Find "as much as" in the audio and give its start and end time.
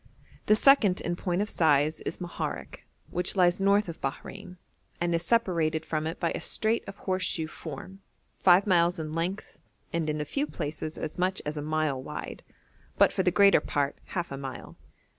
10.97-11.55